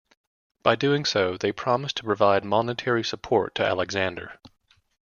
By 0.63 0.73
doing 0.75 1.05
so, 1.05 1.37
they 1.37 1.51
promised 1.51 1.97
to 1.97 2.03
provide 2.03 2.43
monetary 2.43 3.03
support 3.03 3.53
to 3.53 3.63
Alexander. 3.63 4.39